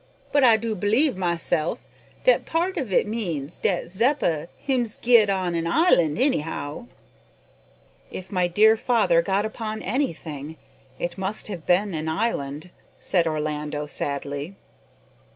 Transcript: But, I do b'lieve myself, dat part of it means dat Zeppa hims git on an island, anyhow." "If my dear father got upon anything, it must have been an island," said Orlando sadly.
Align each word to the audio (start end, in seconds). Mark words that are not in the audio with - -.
But, 0.31 0.43
I 0.43 0.57
do 0.57 0.75
b'lieve 0.75 1.15
myself, 1.15 1.87
dat 2.23 2.47
part 2.47 2.75
of 2.75 2.91
it 2.91 3.05
means 3.05 3.59
dat 3.59 3.87
Zeppa 3.91 4.47
hims 4.57 4.97
git 4.97 5.29
on 5.29 5.53
an 5.53 5.67
island, 5.67 6.17
anyhow." 6.17 6.87
"If 8.09 8.31
my 8.31 8.47
dear 8.47 8.75
father 8.75 9.21
got 9.21 9.45
upon 9.45 9.83
anything, 9.83 10.57
it 10.97 11.19
must 11.19 11.49
have 11.49 11.67
been 11.67 11.93
an 11.93 12.09
island," 12.09 12.71
said 12.99 13.27
Orlando 13.27 13.85
sadly. 13.85 14.55